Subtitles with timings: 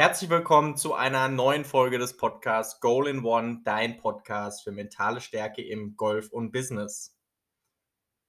[0.00, 5.20] Herzlich willkommen zu einer neuen Folge des Podcasts Goal in One, dein Podcast für mentale
[5.20, 7.18] Stärke im Golf und Business.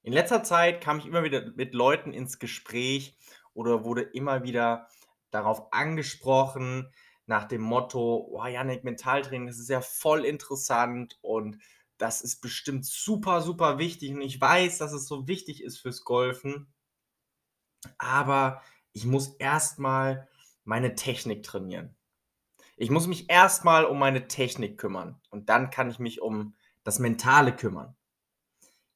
[0.04, 3.18] In letzter Zeit kam ich immer wieder mit Leuten ins Gespräch
[3.54, 4.90] oder wurde immer wieder
[5.30, 6.92] darauf angesprochen,
[7.26, 11.58] nach dem Motto, oh Janik, Mentaltraining, das ist ja voll interessant und
[11.98, 16.04] das ist bestimmt super, super wichtig und ich weiß, dass es so wichtig ist fürs
[16.04, 16.68] Golfen,
[17.98, 20.28] aber ich muss erstmal
[20.72, 21.98] meine Technik trainieren.
[22.78, 26.98] Ich muss mich erstmal um meine Technik kümmern und dann kann ich mich um das
[26.98, 27.98] Mentale kümmern.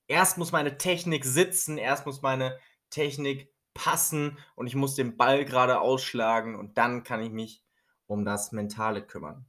[0.08, 2.58] Erst muss meine Technik sitzen, erst muss meine
[2.92, 7.62] Technik passen und ich muss den Ball gerade ausschlagen und dann kann ich mich
[8.08, 9.46] um das Mentale kümmern.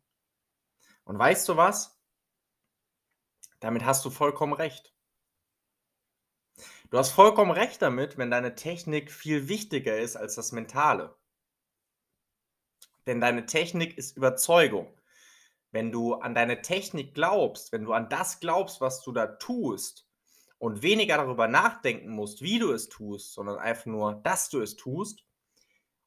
[1.04, 1.96] Und weißt du was?
[3.60, 4.92] Damit hast du vollkommen recht.
[6.90, 11.15] Du hast vollkommen recht damit, wenn deine Technik viel wichtiger ist als das Mentale.
[13.06, 14.92] Denn deine Technik ist Überzeugung.
[15.70, 20.06] Wenn du an deine Technik glaubst, wenn du an das glaubst, was du da tust
[20.58, 24.76] und weniger darüber nachdenken musst, wie du es tust, sondern einfach nur, dass du es
[24.76, 25.24] tust,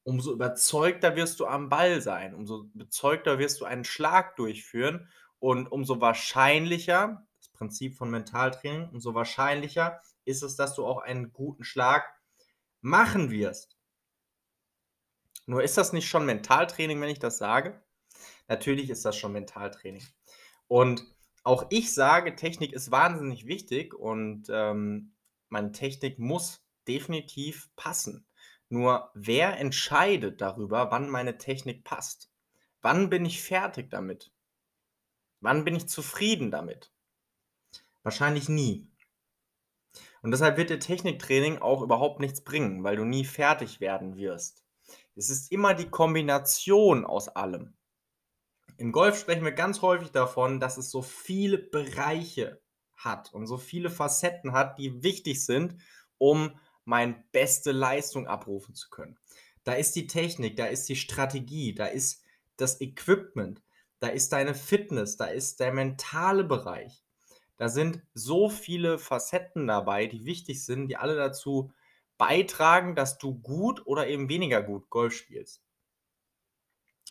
[0.03, 5.07] umso überzeugter wirst du am Ball sein, umso überzeugter wirst du einen Schlag durchführen
[5.39, 11.31] und umso wahrscheinlicher, das Prinzip von Mentaltraining, umso wahrscheinlicher ist es, dass du auch einen
[11.31, 12.05] guten Schlag
[12.81, 13.78] machen wirst.
[15.49, 17.81] Nur ist das nicht schon Mentaltraining, wenn ich das sage?
[18.47, 20.05] Natürlich ist das schon Mentaltraining.
[20.67, 21.03] Und
[21.43, 25.15] auch ich sage, Technik ist wahnsinnig wichtig und ähm,
[25.47, 28.27] meine Technik muss definitiv passen.
[28.69, 32.31] Nur wer entscheidet darüber, wann meine Technik passt?
[32.83, 34.31] Wann bin ich fertig damit?
[35.39, 36.93] Wann bin ich zufrieden damit?
[38.03, 38.87] Wahrscheinlich nie.
[40.21, 44.68] Und deshalb wird dir Techniktraining auch überhaupt nichts bringen, weil du nie fertig werden wirst.
[45.15, 47.73] Es ist immer die Kombination aus allem.
[48.77, 52.61] Im Golf sprechen wir ganz häufig davon, dass es so viele Bereiche
[52.95, 55.75] hat und so viele Facetten hat, die wichtig sind,
[56.17, 59.17] um meine beste Leistung abrufen zu können.
[59.63, 62.23] Da ist die Technik, da ist die Strategie, da ist
[62.57, 63.61] das Equipment,
[63.99, 67.03] da ist deine Fitness, da ist der mentale Bereich.
[67.57, 71.73] Da sind so viele Facetten dabei, die wichtig sind, die alle dazu
[72.19, 75.63] beitragen, dass du gut oder eben weniger gut Golf spielst.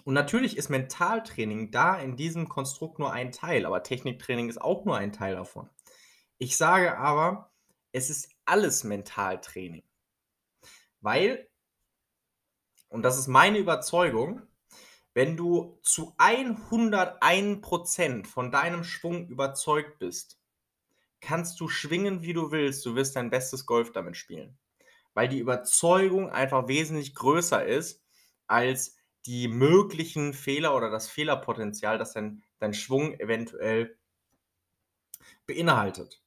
[0.04, 4.84] Und natürlich ist Mentaltraining da in diesem Konstrukt nur ein Teil, aber Techniktraining ist auch
[4.84, 5.68] nur ein Teil davon.
[6.36, 7.50] Ich sage aber,
[7.90, 9.82] es ist alles Mentaltraining.
[11.00, 11.48] Weil,
[12.88, 14.42] und das ist meine Überzeugung,
[15.14, 20.38] wenn du zu 101% von deinem Schwung überzeugt bist,
[21.20, 24.56] kannst du schwingen, wie du willst, du wirst dein bestes Golf damit spielen
[25.18, 28.04] weil die Überzeugung einfach wesentlich größer ist
[28.46, 28.96] als
[29.26, 33.98] die möglichen Fehler oder das Fehlerpotenzial, das dein, dein Schwung eventuell
[35.44, 36.22] beinhaltet.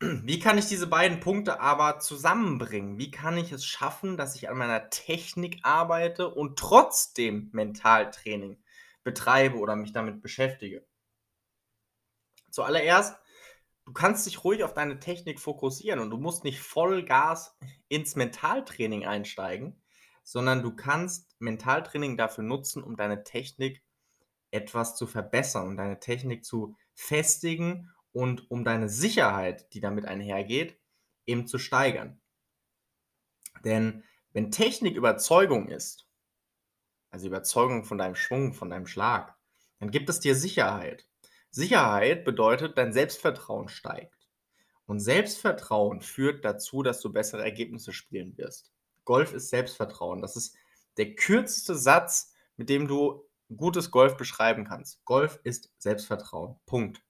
[0.00, 2.98] Wie kann ich diese beiden Punkte aber zusammenbringen?
[2.98, 8.62] Wie kann ich es schaffen, dass ich an meiner Technik arbeite und trotzdem Mentaltraining
[9.02, 10.84] betreibe oder mich damit beschäftige?
[12.50, 13.16] Zuallererst
[13.84, 17.56] du kannst dich ruhig auf deine Technik fokussieren und du musst nicht voll Gas
[17.88, 19.82] ins Mentaltraining einsteigen,
[20.22, 23.82] sondern du kannst Mentaltraining dafür nutzen, um deine Technik
[24.50, 30.78] etwas zu verbessern, um deine Technik zu festigen und um deine Sicherheit, die damit einhergeht,
[31.26, 32.20] eben zu steigern.
[33.64, 36.06] Denn wenn Technik Überzeugung ist,
[37.10, 39.36] also Überzeugung von deinem Schwung, von deinem Schlag,
[39.78, 41.06] dann gibt es dir Sicherheit.
[41.52, 44.28] Sicherheit bedeutet, dein Selbstvertrauen steigt.
[44.86, 48.72] Und Selbstvertrauen führt dazu, dass du bessere Ergebnisse spielen wirst.
[49.04, 50.22] Golf ist Selbstvertrauen.
[50.22, 50.56] Das ist
[50.96, 55.04] der kürzeste Satz, mit dem du gutes Golf beschreiben kannst.
[55.04, 56.56] Golf ist Selbstvertrauen.
[56.64, 57.02] Punkt.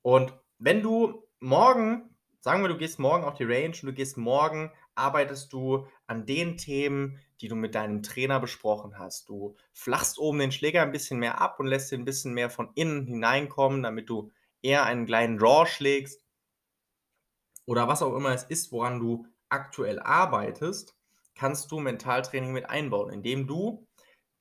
[0.00, 4.16] Und wenn du morgen, sagen wir, du gehst morgen auf die Range und du gehst
[4.16, 9.28] morgen, arbeitest du an den Themen, die du mit deinem Trainer besprochen hast.
[9.28, 12.50] Du flachst oben den Schläger ein bisschen mehr ab und lässt ihn ein bisschen mehr
[12.50, 14.30] von innen hineinkommen, damit du
[14.62, 16.24] eher einen kleinen Draw schlägst.
[17.66, 20.96] Oder was auch immer es ist, woran du aktuell arbeitest,
[21.34, 23.86] kannst du Mentaltraining mit einbauen, indem du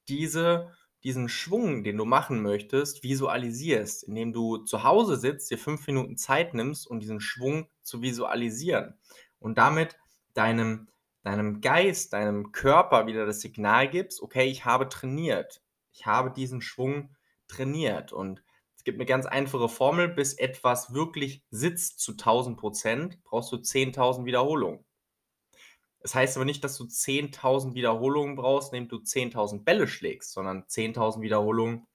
[0.08, 0.72] diese,
[1.04, 6.18] diesen Schwung, den du machen möchtest, visualisierst, indem du zu Hause sitzt, dir fünf Minuten
[6.18, 8.98] Zeit nimmst, um diesen Schwung zu visualisieren
[9.40, 9.98] und damit
[10.34, 10.88] deinem
[11.28, 15.62] deinem Geist, deinem Körper wieder das Signal gibst, okay, ich habe trainiert.
[15.92, 17.16] Ich habe diesen Schwung
[17.50, 18.14] trainiert.
[18.14, 18.44] Und
[18.78, 23.58] es gibt eine ganz einfache Formel, bis etwas wirklich sitzt zu 1000 Prozent, brauchst du
[23.58, 24.86] 10.000 Wiederholungen.
[26.00, 30.64] Das heißt aber nicht, dass du 10.000 Wiederholungen brauchst, indem du 10.000 Bälle schlägst, sondern
[30.64, 31.86] 10.000 Wiederholungen,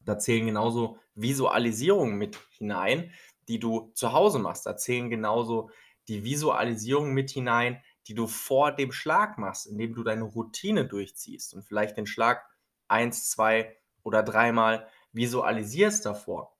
[0.00, 3.12] da zählen genauso Visualisierungen mit hinein,
[3.46, 4.66] die du zu Hause machst.
[4.66, 5.70] Da zählen genauso
[6.08, 11.54] die Visualisierungen mit hinein, die du vor dem Schlag machst, indem du deine Routine durchziehst
[11.54, 12.44] und vielleicht den Schlag
[12.88, 16.56] eins, zwei oder dreimal visualisierst davor.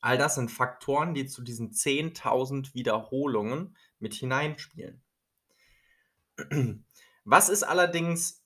[0.00, 5.02] All das sind Faktoren, die zu diesen 10.000 Wiederholungen mit hineinspielen.
[7.24, 8.44] Was ist allerdings,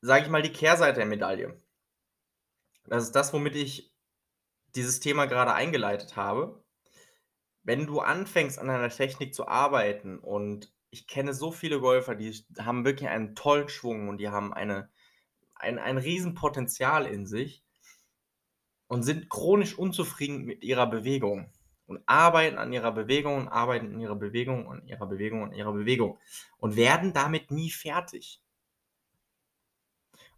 [0.00, 1.60] sage ich mal, die Kehrseite der Medaille?
[2.84, 3.94] Das ist das, womit ich
[4.74, 6.62] dieses Thema gerade eingeleitet habe.
[7.66, 12.32] Wenn du anfängst, an einer Technik zu arbeiten und ich kenne so viele Golfer, die
[12.60, 14.88] haben wirklich einen tollen Schwung und die haben eine,
[15.56, 17.64] ein, ein Riesenpotenzial in sich
[18.86, 21.50] und sind chronisch unzufrieden mit ihrer Bewegung
[21.86, 25.72] und arbeiten an ihrer Bewegung und arbeiten an ihrer Bewegung und ihrer Bewegung und ihrer
[25.72, 26.20] Bewegung
[26.58, 28.40] und werden damit nie fertig.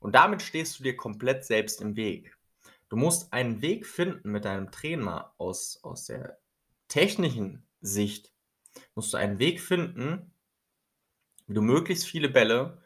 [0.01, 2.35] Und damit stehst du dir komplett selbst im Weg.
[2.89, 6.39] Du musst einen Weg finden mit deinem Trainer aus, aus der
[6.89, 8.33] technischen Sicht,
[8.95, 10.33] musst du einen Weg finden,
[11.47, 12.83] wie du möglichst viele Bälle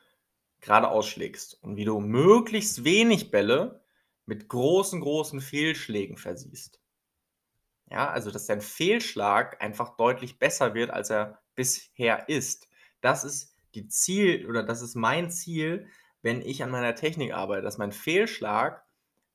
[0.61, 3.85] gerade ausschlägst und wie du möglichst wenig Bälle
[4.27, 6.81] mit großen, großen Fehlschlägen versiehst.
[7.91, 12.69] Ja, also dass dein Fehlschlag einfach deutlich besser wird, als er bisher ist.
[13.01, 15.89] Das ist die Ziel oder das ist mein Ziel,
[16.23, 18.85] wenn ich an meiner Technik arbeite, dass mein Fehlschlag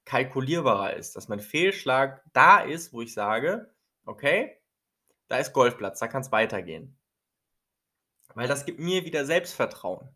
[0.06, 3.74] kalkulierbarer ist, dass mein Fehlschlag da ist, wo ich sage,
[4.08, 4.58] okay,
[5.28, 6.98] da ist Golfplatz, da kann es weitergehen.
[8.34, 10.10] Weil das gibt mir wieder Selbstvertrauen.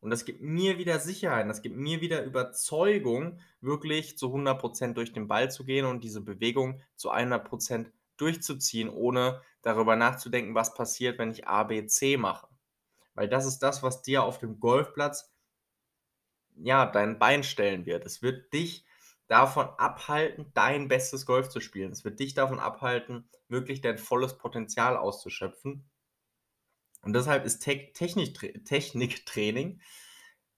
[0.00, 5.14] Und das gibt mir wieder Sicherheit, das gibt mir wieder Überzeugung, wirklich zu 100% durch
[5.14, 11.18] den Ball zu gehen und diese Bewegung zu 100% durchzuziehen, ohne darüber nachzudenken, was passiert,
[11.18, 12.48] wenn ich A, B, C mache.
[13.14, 15.32] Weil das ist das, was dir auf dem Golfplatz
[16.56, 18.04] ja, dein Bein stellen wird.
[18.04, 18.84] Es wird dich
[19.26, 21.92] davon abhalten, dein bestes Golf zu spielen.
[21.92, 25.88] Es wird dich davon abhalten, wirklich dein volles Potenzial auszuschöpfen.
[27.02, 29.80] Und deshalb ist Te Technik Techniktraining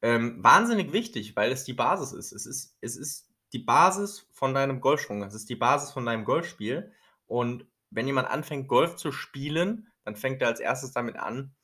[0.02, 2.32] ähm, wahnsinnig wichtig, weil es die Basis ist.
[2.32, 2.76] Es, ist.
[2.80, 5.22] es ist die Basis von deinem Golfschwung.
[5.22, 6.92] Es ist die Basis von deinem Golfspiel.
[7.26, 11.54] Und wenn jemand anfängt, Golf zu spielen, dann fängt er als erstes damit an,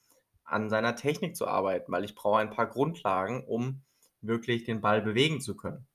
[0.45, 3.83] an seiner Technik zu arbeiten, weil ich brauche ein paar Grundlagen, um
[4.21, 5.87] wirklich den Ball bewegen zu können.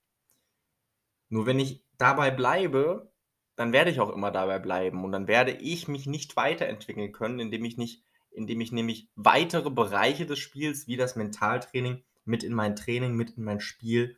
[1.29, 3.11] Nur wenn ich dabei bleibe,
[3.55, 7.39] dann werde ich auch immer dabei bleiben und dann werde ich mich nicht weiterentwickeln können,
[7.39, 8.03] indem ich nicht
[8.37, 13.31] indem ich nämlich weitere Bereiche des Spiels, wie das Mentaltraining, mit in mein Training, mit
[13.31, 14.15] in mein Spiel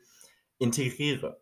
[0.58, 1.42] integriere.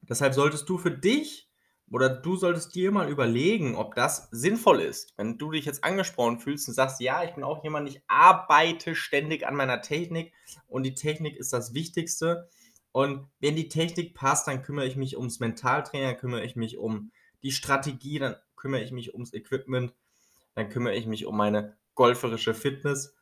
[0.00, 1.48] Deshalb solltest du für dich
[1.88, 5.12] oder du solltest dir mal überlegen, ob das sinnvoll ist.
[5.16, 8.96] Wenn du dich jetzt angesprochen fühlst und sagst, ja, ich bin auch jemand, ich arbeite
[8.96, 10.32] ständig an meiner Technik
[10.66, 12.48] und die Technik ist das Wichtigste.
[12.92, 16.76] Und wenn die Technik passt, dann kümmere ich mich ums Mentaltraining, dann kümmere ich mich
[16.78, 17.10] um
[17.42, 19.94] die Strategie, dann kümmere ich mich ums Equipment
[20.54, 23.14] dann kümmere ich mich um meine golferische Fitness.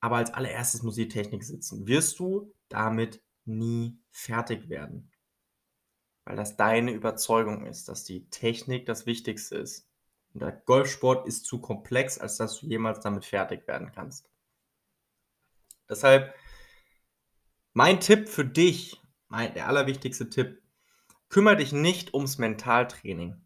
[0.00, 1.86] Aber als allererstes muss die Technik sitzen.
[1.86, 5.10] Wirst du damit nie fertig werden.
[6.24, 9.88] Weil das deine Überzeugung ist, dass die Technik das Wichtigste ist.
[10.32, 14.30] Und der Golfsport ist zu komplex, als dass du jemals damit fertig werden kannst.
[15.88, 16.32] Deshalb
[17.72, 18.99] mein Tipp für dich,
[19.30, 20.60] mein, der allerwichtigste Tipp,
[21.28, 23.40] kümmere dich nicht ums Mentaltraining.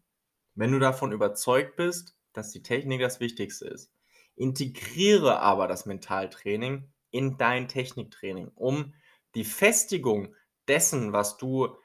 [0.55, 3.93] Wenn du davon überzeugt bist, dass die Technik das Wichtigste ist.
[4.35, 8.93] Integriere aber das Mentaltraining in dein Techniktraining, um
[9.35, 10.35] die Festigung
[10.67, 11.77] dessen, was du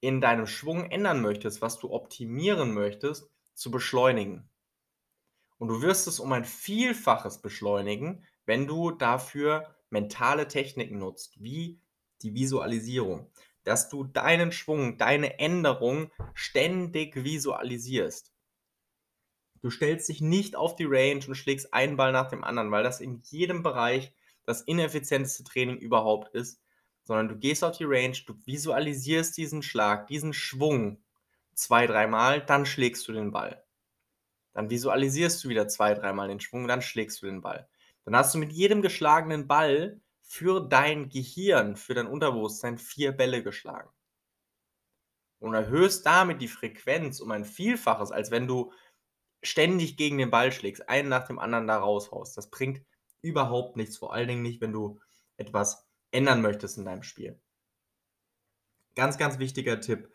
[0.00, 4.48] in deinem Schwung ändern möchtest, was du optimieren möchtest, zu beschleunigen.
[5.58, 11.80] Und du wirst es um ein Vielfaches beschleunigen, wenn du dafür mentale Techniken nutzt, wie
[12.22, 13.30] die Visualisierung,
[13.68, 18.32] dass du deinen Schwung, deine Änderung ständig visualisierst.
[19.60, 22.82] Du stellst dich nicht auf die Range und schlägst einen Ball nach dem anderen, weil
[22.82, 24.12] das in jedem Bereich
[24.44, 26.60] das ineffizienteste Training überhaupt ist,
[27.04, 31.02] sondern du gehst auf die Range, du visualisierst diesen Schlag, diesen Schwung
[31.54, 33.64] zwei, dreimal, dann schlägst du den Ball.
[34.52, 37.68] Dann visualisierst du wieder zwei, dreimal den Schwung, dann schlägst du den Ball.
[38.04, 43.42] Dann hast du mit jedem geschlagenen Ball für dein Gehirn, für dein Unterbewusstsein vier Bälle
[43.42, 43.88] geschlagen.
[45.40, 48.72] Und erhöhst damit die Frequenz um ein Vielfaches, als wenn du
[49.42, 52.36] ständig gegen den Ball schlägst, einen nach dem anderen da raushaust.
[52.36, 52.84] Das bringt
[53.22, 55.00] überhaupt nichts, vor allen Dingen nicht, wenn du
[55.38, 57.40] etwas ändern möchtest in deinem Spiel.
[58.94, 60.12] Ganz, ganz wichtiger Tipp.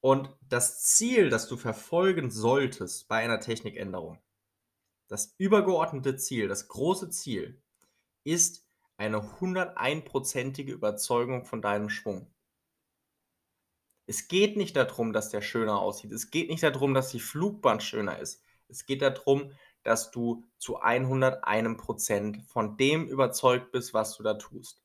[0.00, 4.20] Und das Ziel, das du verfolgen solltest bei einer Technikänderung,
[5.08, 7.60] Das übergeordnete Ziel, das große Ziel
[8.22, 8.67] ist
[8.98, 12.26] eine 101%ige Überzeugung von deinem Schwung.
[14.06, 16.12] Es geht nicht darum, dass der schöner aussieht.
[16.12, 18.42] Es geht nicht darum, dass die Flugbahn schöner ist.
[18.68, 19.52] Es geht darum,
[19.84, 24.82] dass du zu 101% von dem überzeugt bist, was du da tust.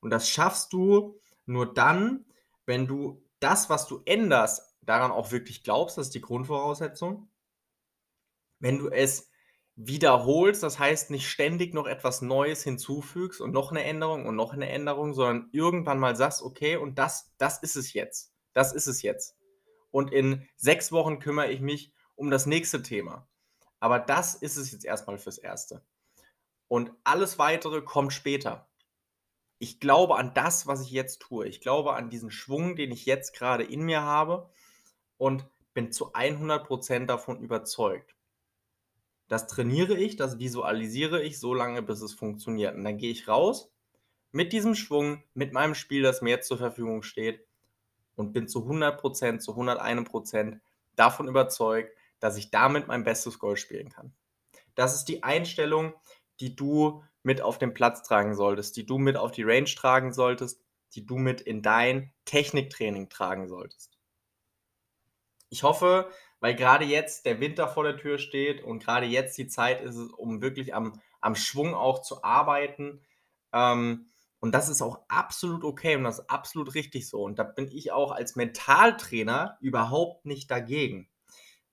[0.00, 2.26] Und das schaffst du nur dann,
[2.66, 7.28] wenn du das, was du änderst, daran auch wirklich glaubst, das ist die Grundvoraussetzung.
[8.58, 9.30] Wenn du es
[9.80, 14.52] wiederholst, das heißt nicht ständig noch etwas Neues hinzufügst und noch eine Änderung und noch
[14.52, 18.32] eine Änderung, sondern irgendwann mal sagst, okay, und das, das ist es jetzt.
[18.54, 19.36] Das ist es jetzt.
[19.92, 23.28] Und in sechs Wochen kümmere ich mich um das nächste Thema.
[23.78, 25.84] Aber das ist es jetzt erstmal fürs Erste.
[26.66, 28.68] Und alles weitere kommt später.
[29.60, 31.46] Ich glaube an das, was ich jetzt tue.
[31.46, 34.50] Ich glaube an diesen Schwung, den ich jetzt gerade in mir habe
[35.18, 38.17] und bin zu 100% davon überzeugt.
[39.28, 42.74] Das trainiere ich, das visualisiere ich so lange, bis es funktioniert.
[42.74, 43.70] Und dann gehe ich raus
[44.32, 47.46] mit diesem Schwung, mit meinem Spiel, das mir jetzt zur Verfügung steht
[48.16, 50.60] und bin zu 100%, zu 101%
[50.96, 54.12] davon überzeugt, dass ich damit mein bestes Goal spielen kann.
[54.74, 55.94] Das ist die Einstellung,
[56.40, 60.12] die du mit auf den Platz tragen solltest, die du mit auf die Range tragen
[60.12, 60.60] solltest,
[60.94, 63.98] die du mit in dein Techniktraining tragen solltest.
[65.50, 69.48] Ich hoffe, weil gerade jetzt der Winter vor der Tür steht und gerade jetzt die
[69.48, 73.02] Zeit ist, um wirklich am, am Schwung auch zu arbeiten.
[73.52, 77.22] Ähm, und das ist auch absolut okay und das ist absolut richtig so.
[77.22, 81.08] Und da bin ich auch als Mentaltrainer überhaupt nicht dagegen.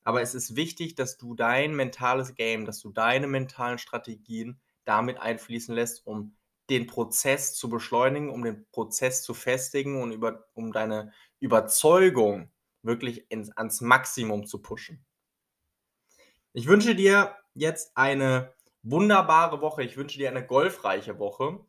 [0.04, 5.20] Aber es ist wichtig, dass du dein mentales Game, dass du deine mentalen Strategien damit
[5.20, 6.36] einfließen lässt, um
[6.70, 12.52] den Prozess zu beschleunigen, um den Prozess zu festigen und über, um deine Überzeugung
[12.86, 15.06] wirklich ins, ans Maximum zu pushen.
[16.54, 19.84] Ich wünsche dir jetzt eine wunderbare Woche.
[19.84, 21.60] Ich wünsche dir eine golfreiche Woche.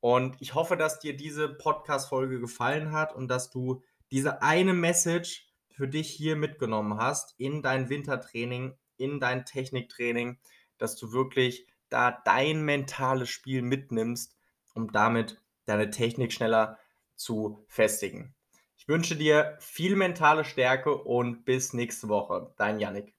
[0.00, 5.46] Und ich hoffe, dass dir diese Podcast-Folge gefallen hat und dass du diese eine Message
[5.68, 10.38] für dich hier mitgenommen hast in dein Wintertraining, in dein Techniktraining,
[10.78, 14.36] dass du wirklich da dein mentales Spiel mitnimmst,
[14.74, 16.78] um damit deine Technik schneller
[17.14, 18.34] zu festigen.
[18.80, 22.52] Ich wünsche dir viel mentale Stärke und bis nächste Woche.
[22.56, 23.14] Dein Yannick.